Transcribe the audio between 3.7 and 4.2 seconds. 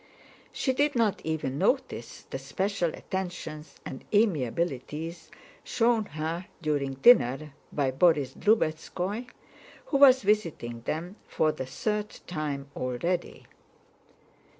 and